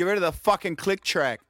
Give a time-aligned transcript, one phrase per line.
[0.00, 1.49] Get rid of the fucking click track.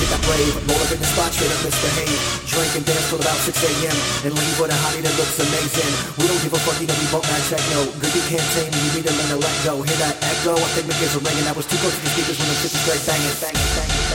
[0.00, 2.20] Hit that wave Roll up in the spot, straight up misbehave
[2.50, 3.96] Drink and dance till about 6 a.m.
[4.26, 6.96] And leave with a hottie that looks amazing We don't give a fuck, you know
[6.98, 9.56] we both mad techno Good you can't tame me, you need to learn to let
[9.66, 10.54] go Hear that echo?
[10.58, 12.56] I think my ears are ringing I was too close to the speakers when the
[12.58, 14.13] 50 straight banging, banging, banging, banging, banging, banging.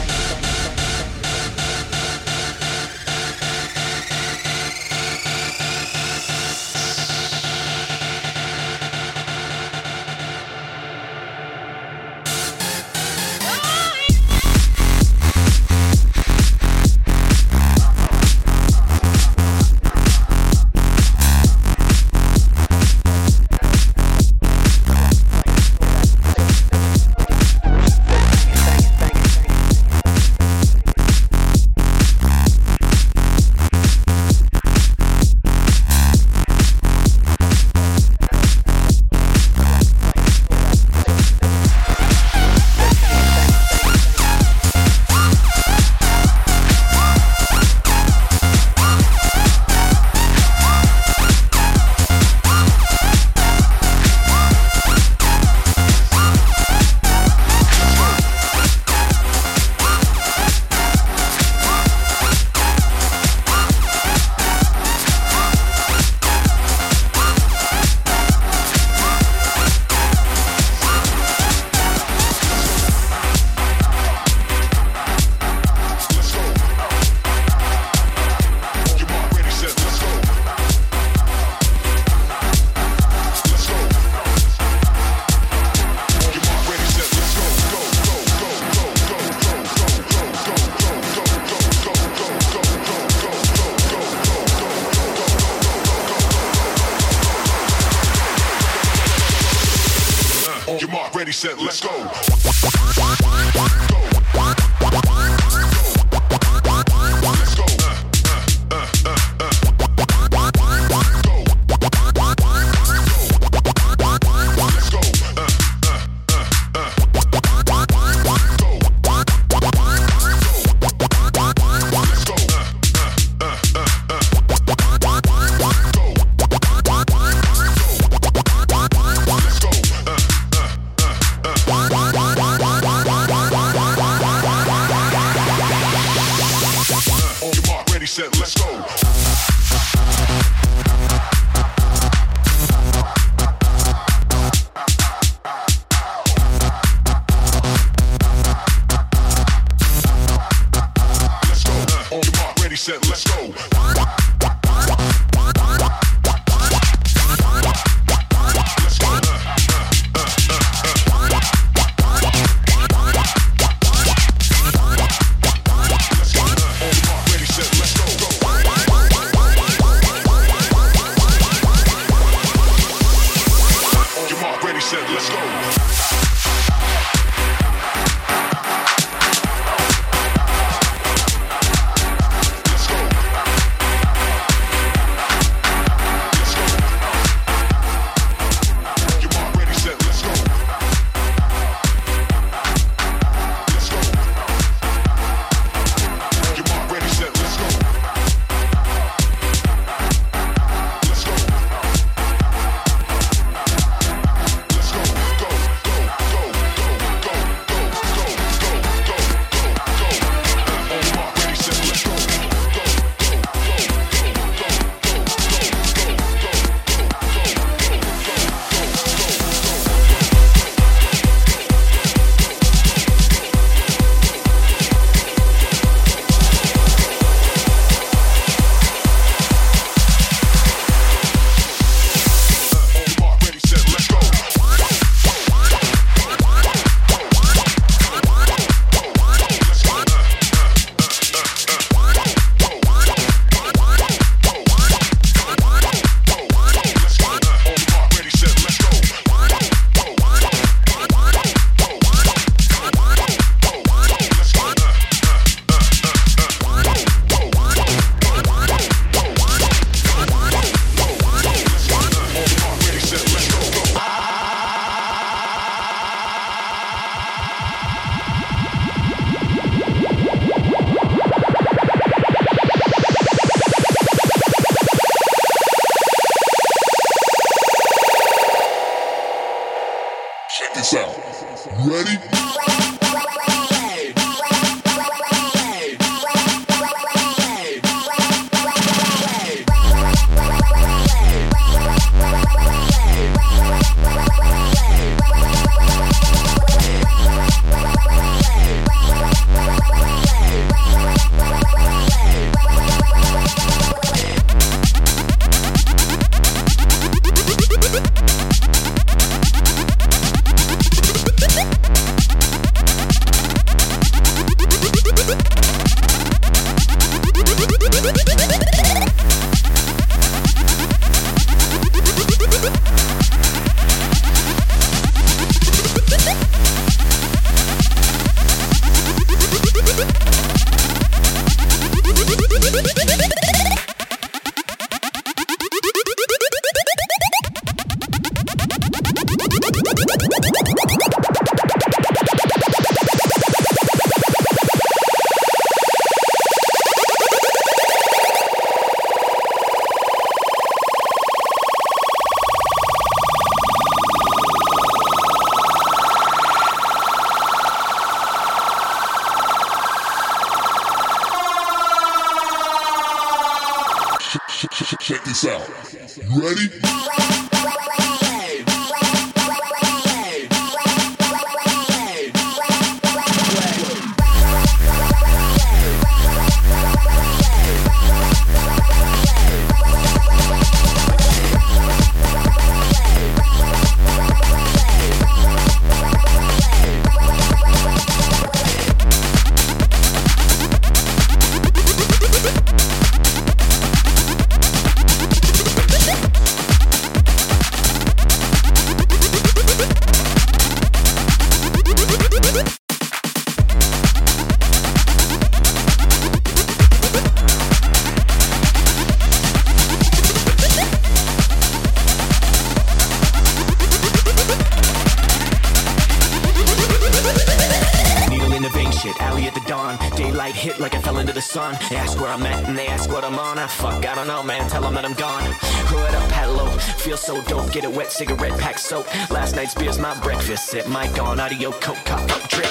[421.90, 423.58] They ask where I'm at and they ask what I'm on.
[423.58, 424.70] I fuck, I don't know, man.
[424.70, 425.42] Tell them that I'm gone.
[425.90, 426.70] Hood up, hello.
[427.02, 429.08] Feel so dope, get a wet cigarette pack soap.
[429.32, 430.68] Last night's beer's my breakfast.
[430.68, 432.70] Sip out of your coke, cup, up, drip.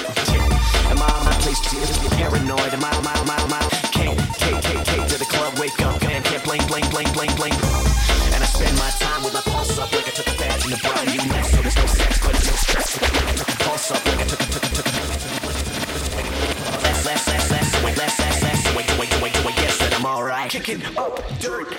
[0.87, 1.59] Am I on my place?
[2.15, 2.73] Paranoid.
[2.73, 3.61] Am I, am I, am I, am I?
[3.91, 6.23] Can't take, take, take to the club, wake up, man.
[6.23, 7.55] Can't blink, blink, blink, blink, blink.
[8.33, 10.71] And I spend my time with my pulse up like I took a bath in
[10.71, 11.38] the brown you next.
[20.61, 21.71] Kicking up dirt,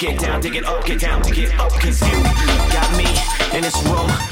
[0.00, 1.70] get down, dig it up, get down, dig it up.
[1.72, 2.22] Cause you
[2.72, 3.04] got me
[3.54, 4.29] in this room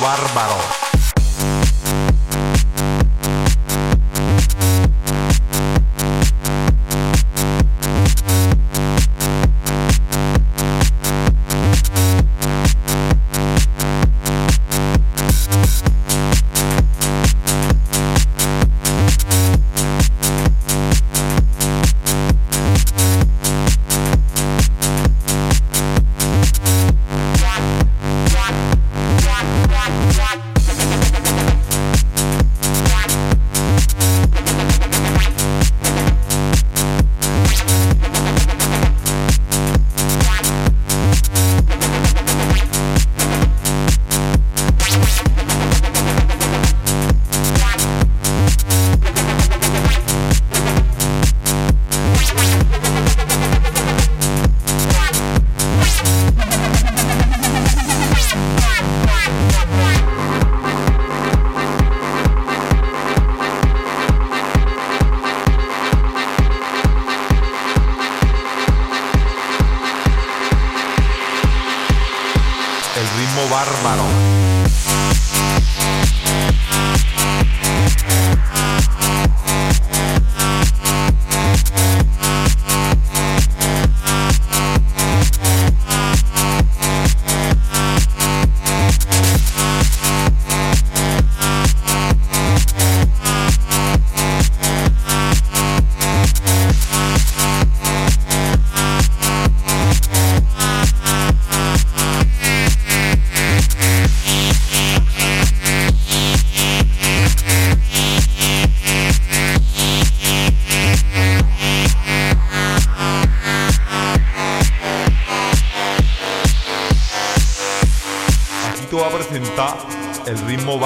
[0.00, 0.89] bárbaro.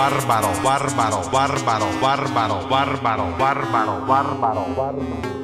[0.05, 5.35] bárbaro, bárbaro, bárbaro, bárbaro, bárbaro, bárbaro, bárbaro, bárbaro.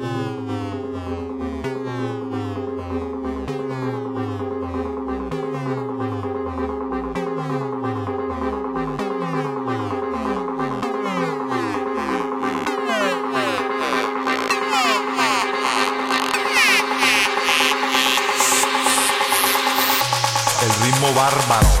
[21.15, 21.80] bárbaro.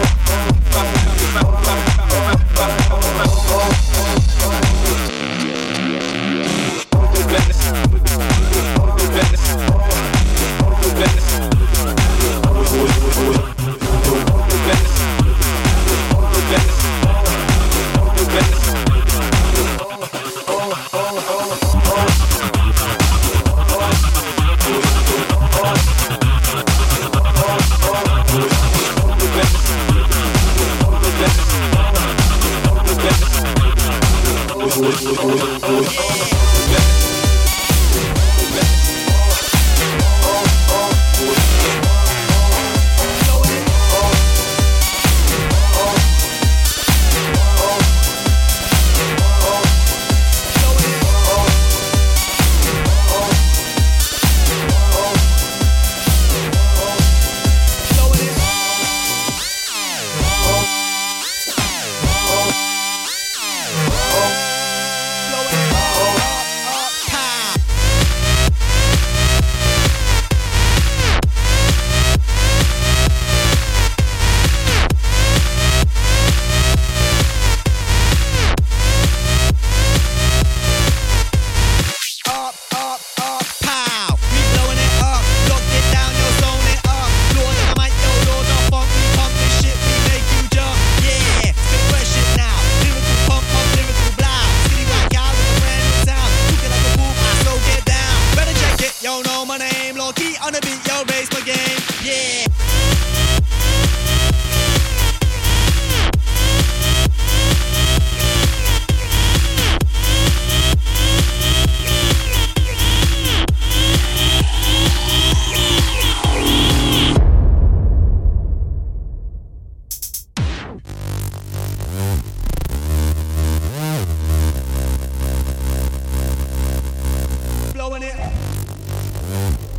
[129.33, 129.70] Oh.